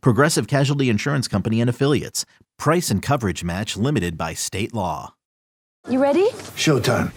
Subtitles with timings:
[0.00, 2.24] Progressive Casualty Insurance Company and Affiliates.
[2.58, 5.14] Price and coverage match limited by state law.
[5.88, 6.30] You ready?
[6.56, 7.12] Showtime.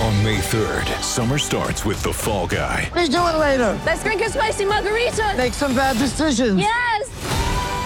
[0.00, 2.90] On May 3rd, summer starts with The Fall Guy.
[2.94, 3.78] Let's do it later.
[3.84, 5.34] Let's drink a spicy margarita.
[5.36, 6.58] Make some bad decisions.
[6.58, 6.95] Yes.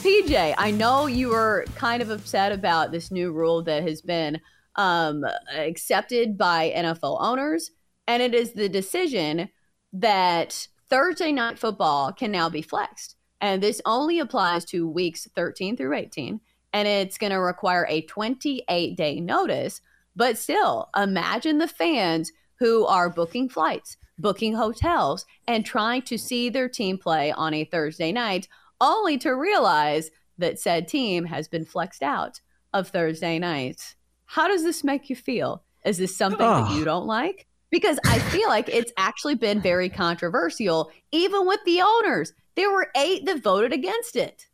[0.00, 4.40] PJ, I know you were kind of upset about this new rule that has been
[4.76, 7.70] um, accepted by NFL owners,
[8.08, 9.50] and it is the decision
[9.92, 13.16] that Thursday night football can now be flexed.
[13.42, 16.40] And this only applies to weeks 13 through 18,
[16.72, 19.82] and it's going to require a 28 day notice.
[20.16, 26.48] But still, imagine the fans who are booking flights, booking hotels, and trying to see
[26.48, 28.48] their team play on a Thursday night
[28.80, 32.40] only to realize that said team has been flexed out
[32.72, 33.94] of Thursday night.
[34.26, 35.62] How does this make you feel?
[35.84, 37.46] Is this something that you don't like?
[37.70, 42.32] Because I feel like it's actually been very controversial, even with the owners.
[42.56, 44.46] There were eight that voted against it.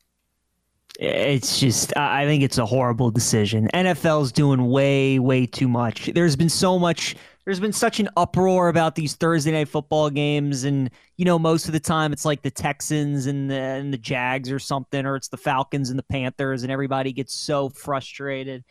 [0.98, 3.68] It's just, I I think it's a horrible decision.
[3.74, 6.06] NFL's doing way, way too much.
[6.14, 7.16] There's been so much,
[7.47, 10.64] there's been such an uproar about these Thursday night football games.
[10.64, 13.98] And, you know, most of the time it's like the Texans and the, and the
[13.98, 18.64] Jags or something, or it's the Falcons and the Panthers, and everybody gets so frustrated.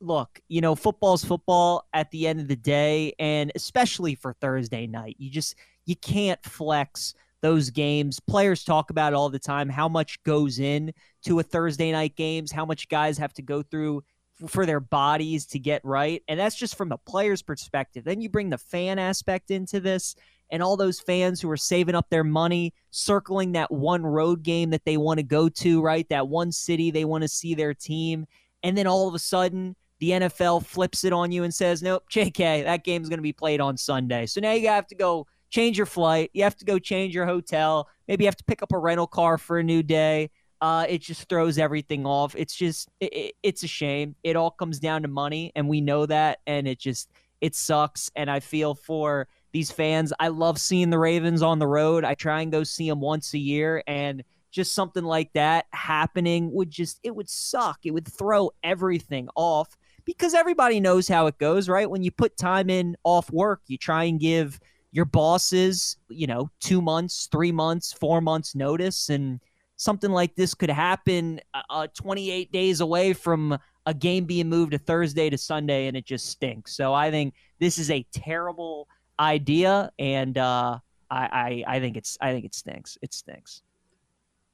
[0.00, 4.86] Look, you know, football's football at the end of the day, and especially for Thursday
[4.86, 5.54] night, you just,
[5.84, 8.18] you can't flex those games.
[8.18, 10.92] Players talk about all the time how much goes in
[11.26, 14.02] to a Thursday night games, how much guys have to go through
[14.46, 16.22] for their bodies to get right.
[16.28, 18.04] And that's just from the player's perspective.
[18.04, 20.14] Then you bring the fan aspect into this
[20.50, 24.70] and all those fans who are saving up their money, circling that one road game
[24.70, 26.08] that they want to go to, right?
[26.08, 28.26] That one city they want to see their team.
[28.62, 32.04] And then all of a sudden, the NFL flips it on you and says, nope,
[32.10, 34.26] JK, that game's going to be played on Sunday.
[34.26, 36.30] So now you have to go change your flight.
[36.34, 37.88] You have to go change your hotel.
[38.06, 40.30] Maybe you have to pick up a rental car for a new day.
[40.60, 42.34] Uh, it just throws everything off.
[42.36, 44.14] It's just, it, it, it's a shame.
[44.22, 46.38] It all comes down to money, and we know that.
[46.46, 48.10] And it just, it sucks.
[48.16, 50.12] And I feel for these fans.
[50.18, 52.04] I love seeing the Ravens on the road.
[52.04, 56.50] I try and go see them once a year, and just something like that happening
[56.52, 57.80] would just, it would suck.
[57.84, 61.90] It would throw everything off because everybody knows how it goes, right?
[61.90, 64.58] When you put time in off work, you try and give
[64.92, 69.40] your bosses, you know, two months, three months, four months notice, and
[69.76, 74.72] something like this could happen uh, uh, 28 days away from a game being moved
[74.72, 76.76] to Thursday to Sunday, and it just stinks.
[76.76, 78.88] So I think this is a terrible
[79.20, 80.78] idea, and uh,
[81.10, 82.98] I, I I think it's I think it stinks.
[83.02, 83.62] It stinks.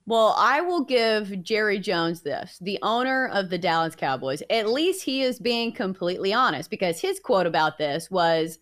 [0.05, 4.43] Well, I will give Jerry Jones this, the owner of the Dallas Cowboys.
[4.50, 8.59] At least he is being completely honest because his quote about this was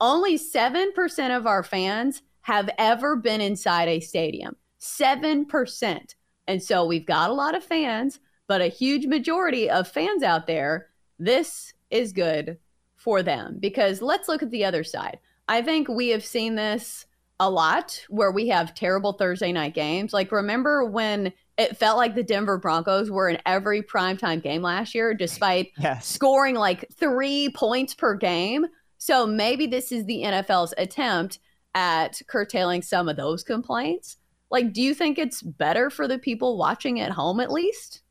[0.00, 4.56] only 7% of our fans have ever been inside a stadium.
[4.80, 6.14] 7%.
[6.46, 8.18] And so we've got a lot of fans,
[8.48, 12.58] but a huge majority of fans out there, this is good
[12.96, 15.18] for them because let's look at the other side.
[15.48, 17.06] I think we have seen this
[17.38, 20.12] a lot where we have terrible Thursday night games.
[20.12, 24.94] Like, remember when it felt like the Denver Broncos were in every primetime game last
[24.94, 26.06] year, despite Yes.
[26.06, 28.66] scoring like three points per game?
[28.98, 31.38] So maybe this is the NFL's attempt
[31.74, 34.18] at curtailing some of those complaints.
[34.50, 38.02] Like, do you think it's better for the people watching at home at least?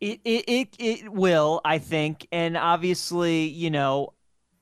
[0.00, 4.14] It, it it it will, I think, and obviously, you know,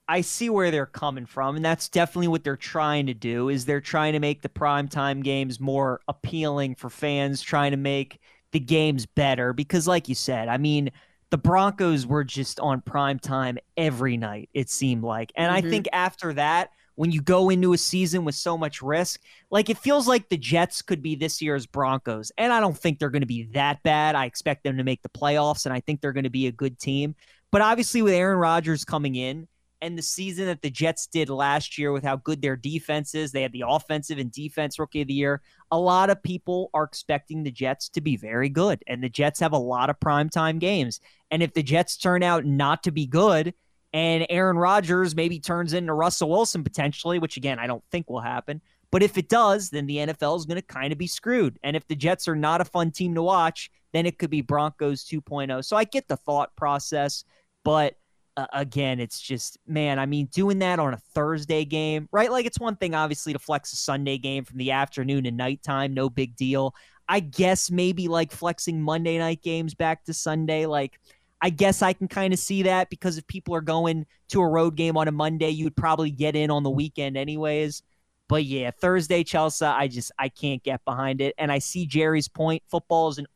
[0.09, 3.49] I see where they're coming from, and that's definitely what they're trying to do.
[3.51, 8.21] Is they're trying to make the primetime games more appealing for fans, trying to make
[8.53, 9.53] the games better.
[9.53, 10.91] Because, like you said, I mean,
[11.31, 14.49] the Broncos were just on prime time every night.
[14.55, 15.63] It seemed like, and I Mhm.
[15.63, 19.21] think after that, when you go into a season with so much risk.
[19.51, 22.33] Like it feels like the Jets could be this year's Broncos.
[22.37, 24.17] And I don't think they're going to be that bad.
[24.17, 26.53] I expect them to make the playoffs and I think they're going to be a
[26.53, 27.15] good team.
[27.53, 29.47] But obviously with Aaron Rodgers coming in
[29.83, 33.31] and the season that the Jets did last year with how good their defense is,
[33.31, 35.43] they had the offensive and defense rookie of the year.
[35.71, 39.41] A lot of people are expecting the Jets to be very good and the Jets
[39.41, 41.01] have a lot of primetime games.
[41.31, 43.53] And if the Jets turn out not to be good,
[43.97, 48.21] and Aaron Rodgers maybe turns into Russell Wilson potentially, which again, I don't think will
[48.21, 48.61] happen.
[48.91, 51.59] But if it does, then the NFL is going to kind of be screwed.
[51.63, 54.43] And if the Jets are not a fun team to watch, then it could be
[54.43, 55.65] Broncos 2.0.
[55.65, 57.25] So I get the thought process,
[57.65, 57.95] but
[58.37, 62.31] uh, again, it's just, man, I mean, doing that on a Thursday game, right?
[62.31, 65.95] Like it's one thing, obviously, to flex a Sunday game from the afternoon and nighttime,
[65.95, 66.75] no big deal.
[67.09, 71.01] I guess maybe like flexing Monday night games back to Sunday, like
[71.47, 74.49] I guess I can kind of see that because if people are going to a
[74.49, 77.85] road game on a Monday, you would probably get in on the weekend anyways.
[78.27, 81.37] But yeah, Thursday, Chelsa, I just I can't get behind it.
[81.39, 82.65] And I see Jerry's point.
[82.67, 83.29] Football is an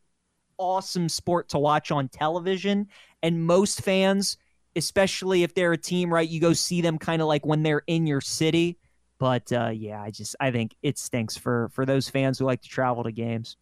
[0.58, 2.88] awesome sport to watch on television.
[3.22, 4.38] And most fans,
[4.74, 7.84] especially if they're a team, right, you go see them kind of like when they're
[7.86, 8.76] in your city.
[9.20, 12.62] But uh, yeah, I just I think it stinks for for those fans who like
[12.62, 13.56] to travel to games.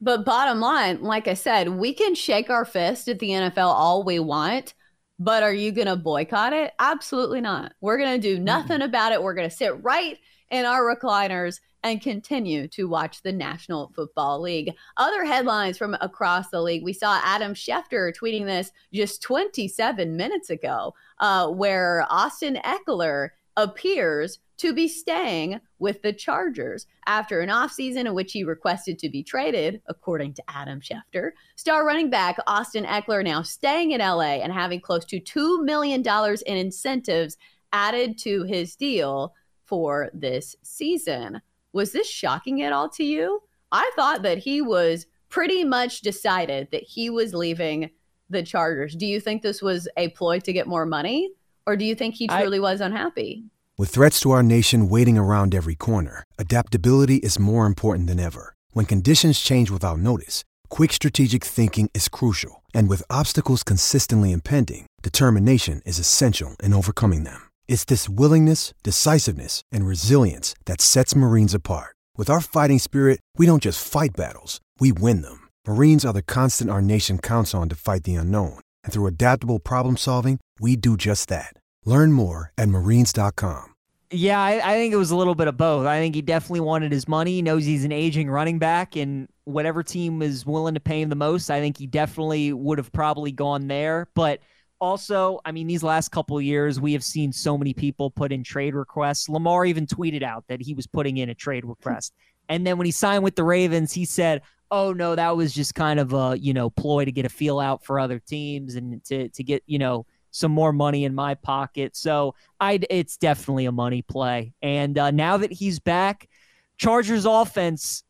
[0.00, 4.04] But bottom line, like I said, we can shake our fist at the NFL all
[4.04, 4.74] we want,
[5.18, 6.72] but are you going to boycott it?
[6.78, 7.72] Absolutely not.
[7.80, 9.22] We're going to do nothing about it.
[9.22, 10.16] We're going to sit right
[10.50, 14.72] in our recliners and continue to watch the National Football League.
[14.96, 16.84] Other headlines from across the league.
[16.84, 24.38] We saw Adam Schefter tweeting this just 27 minutes ago, uh, where Austin Ekeler appears
[24.56, 29.22] to be staying with the Chargers after an offseason in which he requested to be
[29.22, 31.32] traded, according to Adam Schefter.
[31.56, 36.02] Star running back Austin Ekeler now staying in LA and having close to $2 million
[36.46, 37.36] in incentives
[37.72, 39.34] added to his deal
[39.64, 41.40] for this season.
[41.72, 43.42] Was this shocking at all to you?
[43.70, 47.90] I thought that he was pretty much decided that he was leaving
[48.30, 48.94] the Chargers.
[48.94, 51.30] Do you think this was a ploy to get more money?
[51.68, 53.44] Or do you think he truly I, was unhappy?
[53.76, 58.54] With threats to our nation waiting around every corner, adaptability is more important than ever.
[58.72, 62.62] When conditions change without notice, quick strategic thinking is crucial.
[62.72, 67.42] And with obstacles consistently impending, determination is essential in overcoming them.
[67.68, 71.94] It's this willingness, decisiveness, and resilience that sets Marines apart.
[72.16, 75.48] With our fighting spirit, we don't just fight battles, we win them.
[75.66, 78.58] Marines are the constant our nation counts on to fight the unknown.
[78.88, 81.52] And through adaptable problem solving, we do just that.
[81.84, 83.74] Learn more at marines.com.
[84.10, 85.84] Yeah, I, I, think it was a little bit of both.
[85.84, 87.32] I think he definitely wanted his money.
[87.32, 91.10] He knows he's an aging running back, and whatever team is willing to pay him
[91.10, 94.08] the most, I think he definitely would have probably gone there.
[94.14, 94.40] But
[94.80, 98.42] also, I mean, these last couple years, we have seen so many people put in
[98.42, 99.28] trade requests.
[99.28, 102.14] Lamar even tweeted out that he was putting in a trade request.
[102.48, 105.74] and then when he signed with the Ravens, he said, oh no, that was just
[105.74, 109.02] kind of a, you know, ploy to get a feel out for other teams and
[109.04, 111.96] to, to get, you know, some more money in my pocket.
[111.96, 114.52] So I, it's definitely a money play.
[114.62, 116.28] And uh, now that he's back,
[116.76, 118.04] Chargers offense,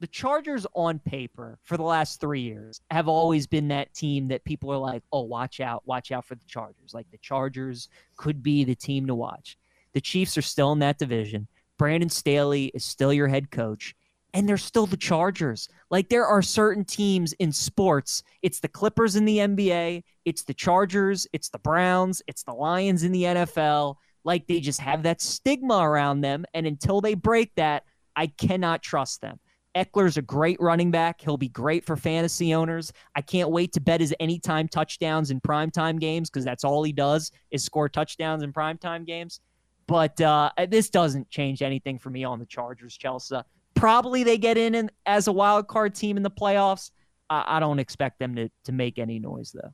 [0.00, 4.44] the Chargers on paper for the last three years have always been that team that
[4.44, 6.92] people are like, oh, watch out, watch out for the Chargers.
[6.92, 9.56] Like the Chargers could be the team to watch.
[9.94, 11.48] The Chiefs are still in that division.
[11.78, 13.94] Brandon Staley is still your head coach
[14.34, 15.68] and they're still the Chargers.
[15.90, 20.52] Like there are certain teams in sports, it's the Clippers in the NBA, it's the
[20.52, 23.94] Chargers, it's the Browns, it's the Lions in the NFL.
[24.24, 26.44] Like they just have that stigma around them.
[26.52, 27.84] And until they break that,
[28.16, 29.38] I cannot trust them.
[29.76, 31.20] Ekeler's a great running back.
[31.20, 32.92] He'll be great for fantasy owners.
[33.16, 36.92] I can't wait to bet his anytime touchdowns in primetime games because that's all he
[36.92, 39.40] does is score touchdowns in primetime games.
[39.86, 43.44] But uh, this doesn't change anything for me on the Chargers, Chelsa.
[43.74, 46.90] Probably they get in, in as a wild card team in the playoffs.
[47.30, 49.72] I, I don't expect them to, to make any noise, though.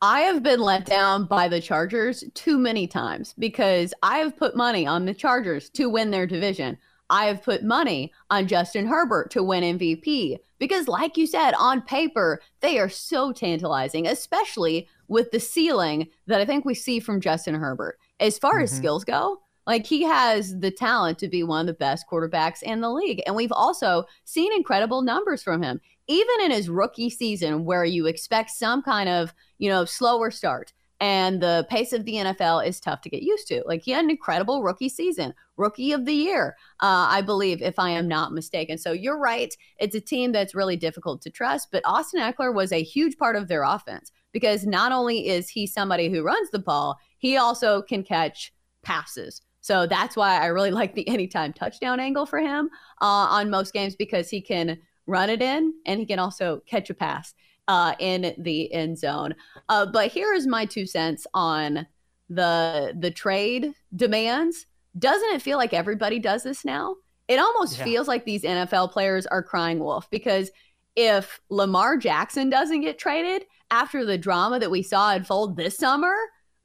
[0.00, 4.54] I have been let down by the Chargers too many times because I have put
[4.54, 6.78] money on the Chargers to win their division.
[7.10, 11.82] I have put money on Justin Herbert to win MVP because, like you said, on
[11.82, 17.20] paper, they are so tantalizing, especially with the ceiling that I think we see from
[17.20, 17.98] Justin Herbert.
[18.20, 18.64] As far mm-hmm.
[18.64, 22.62] as skills go, like he has the talent to be one of the best quarterbacks
[22.62, 23.22] in the league.
[23.26, 28.06] And we've also seen incredible numbers from him, even in his rookie season, where you
[28.06, 30.72] expect some kind of, you know, slower start.
[31.00, 33.62] And the pace of the NFL is tough to get used to.
[33.66, 37.78] Like he had an incredible rookie season, rookie of the year, uh, I believe, if
[37.78, 38.78] I am not mistaken.
[38.78, 39.54] So you're right.
[39.78, 41.68] It's a team that's really difficult to trust.
[41.70, 45.66] But Austin Ekeler was a huge part of their offense because not only is he
[45.66, 48.50] somebody who runs the ball, he also can catch
[48.82, 49.42] passes.
[49.68, 52.70] So that's why I really like the anytime touchdown angle for him
[53.02, 56.88] uh, on most games because he can run it in and he can also catch
[56.88, 57.34] a pass
[57.68, 59.34] uh, in the end zone.
[59.68, 61.86] Uh, but here is my two cents on
[62.30, 64.64] the the trade demands.
[64.98, 66.96] Doesn't it feel like everybody does this now?
[67.28, 67.84] It almost yeah.
[67.84, 70.50] feels like these NFL players are crying wolf because
[70.96, 76.14] if Lamar Jackson doesn't get traded after the drama that we saw unfold this summer,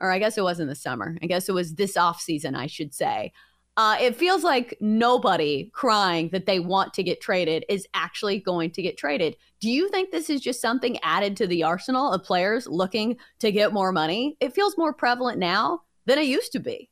[0.04, 2.68] or I guess it wasn't the summer, I guess it was this off season, I
[2.68, 3.32] should say.
[3.76, 8.70] Uh, it feels like nobody crying that they want to get traded is actually going
[8.70, 9.36] to get traded.
[9.62, 13.52] Do you think this is just something added to the arsenal of players looking to
[13.52, 14.38] get more money?
[14.42, 16.92] It feels more prevalent now than it used to be.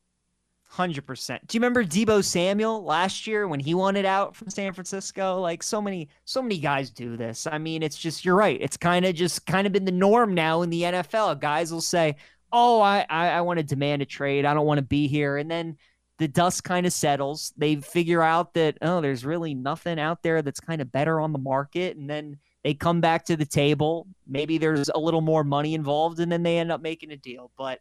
[0.73, 1.39] 100%.
[1.47, 5.39] Do you remember Deebo Samuel last year when he wanted out from San Francisco?
[5.39, 7.45] Like so many so many guys do this.
[7.45, 8.57] I mean, it's just you're right.
[8.61, 11.41] It's kind of just kind of been the norm now in the NFL.
[11.41, 12.15] Guys will say,
[12.51, 14.45] "Oh, I I, I want to demand a trade.
[14.45, 15.77] I don't want to be here." And then
[16.21, 17.51] the dust kind of settles.
[17.57, 21.33] They figure out that oh, there's really nothing out there that's kind of better on
[21.33, 24.07] the market and then they come back to the table.
[24.27, 27.51] Maybe there's a little more money involved and then they end up making a deal.
[27.57, 27.79] But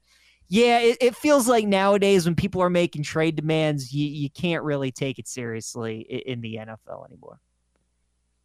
[0.48, 4.64] yeah, it, it, feels like nowadays when people are making trade demands, you, you can't
[4.64, 7.40] really take it seriously in, in the NFL anymore.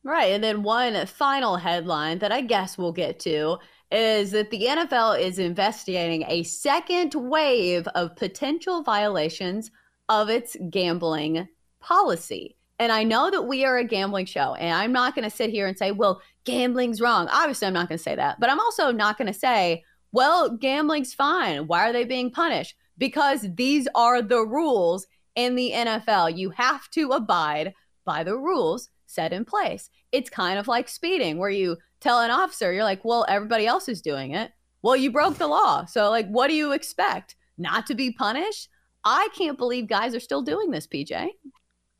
[0.03, 0.33] Right.
[0.33, 3.57] And then one final headline that I guess we'll get to
[3.91, 9.71] is that the NFL is investigating a second wave of potential violations
[10.09, 11.47] of its gambling
[11.79, 12.57] policy.
[12.77, 15.49] And I know that we are a gambling show, and I'm not going to sit
[15.49, 17.29] here and say, well, gambling's wrong.
[17.31, 18.39] Obviously, I'm not going to say that.
[18.39, 21.67] But I'm also not going to say, well, gambling's fine.
[21.67, 22.75] Why are they being punished?
[22.97, 26.37] Because these are the rules in the NFL.
[26.37, 27.73] You have to abide
[28.03, 29.89] by the rules set in place.
[30.15, 33.89] It's kind of like speeding, where you tell an officer, you're like, well, everybody else
[33.89, 34.51] is doing it.
[34.81, 35.85] Well, you broke the law.
[35.85, 37.35] So, like, what do you expect?
[37.57, 38.69] Not to be punished?
[39.03, 41.29] I can't believe guys are still doing this, PJ.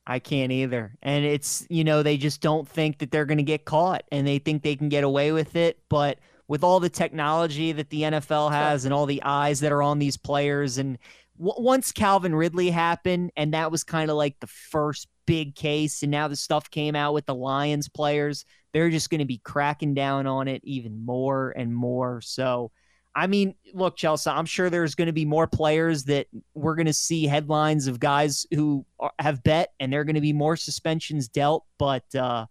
[0.08, 0.96] I can't either.
[1.02, 4.28] And it's, you know, they just don't think that they're going to get caught and
[4.28, 5.80] they think they can get away with it.
[5.90, 9.82] But with all the technology that the NFL has and all the eyes that are
[9.82, 10.78] on these players.
[10.78, 11.00] And
[11.38, 16.04] w- once Calvin Ridley happened, and that was kind of like the first big case,
[16.04, 19.40] and now the stuff came out with the Lions players, they're just going to be
[19.40, 22.22] cracking down on it even more and more.
[22.22, 22.72] So,
[23.16, 26.86] I mean, look, Chelsa, I'm sure there's going to be more players that we're going
[26.86, 30.34] to see headlines of guys who are, have bet, and there are going to be
[30.34, 31.64] more suspensions dealt.
[31.80, 32.48] But uh,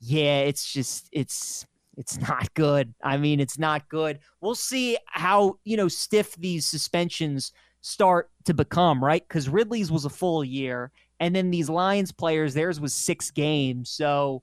[0.00, 1.64] yeah, it's just, it's,
[1.96, 2.92] it's not good.
[3.04, 4.18] I mean, it's not good.
[4.40, 9.26] We'll see how, you know, stiff these suspensions start to become, right?
[9.26, 10.90] Because Ridley's was a full year.
[11.18, 13.90] And then these Lions players, theirs was six games.
[13.90, 14.42] So,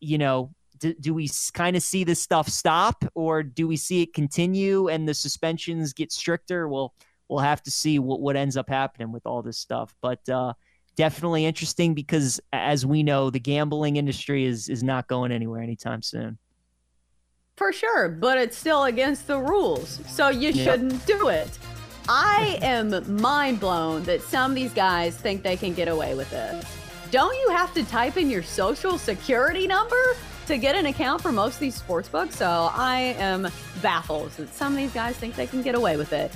[0.00, 4.02] you know, do, do we kind of see this stuff stop or do we see
[4.02, 6.68] it continue and the suspensions get stricter?
[6.68, 6.94] Well,
[7.28, 9.94] we'll have to see what, what ends up happening with all this stuff.
[10.00, 10.54] But, uh,
[10.94, 16.02] definitely interesting because as we know the gambling industry is is not going anywhere anytime
[16.02, 16.36] soon
[17.56, 20.00] for sure, but it's still against the rules.
[20.08, 20.64] So you yeah.
[20.64, 21.48] shouldn't do it.
[22.08, 26.30] I am mind blown that some of these guys think they can get away with
[26.30, 26.64] this.
[27.10, 30.16] Don't you have to type in your social security number
[30.46, 32.36] to get an account for most of these sports books?
[32.36, 33.48] So I am
[33.82, 36.34] baffled that some of these guys think they can get away with it.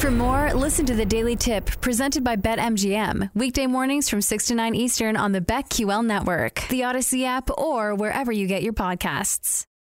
[0.00, 3.30] For more, listen to the Daily Tip presented by BetMGM.
[3.34, 7.94] Weekday mornings from 6 to 9 Eastern on the BetQL network, the Audacy app, or
[7.94, 9.66] wherever you get your podcasts.